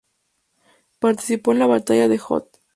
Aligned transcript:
Participó 0.97 1.51
en 1.51 1.59
la 1.59 1.67
batalla 1.67 2.07
de 2.07 2.19
Hoth. 2.27 2.57